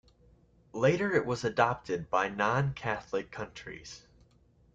[0.73, 4.07] Later, it was adopted by non-Catholic countries.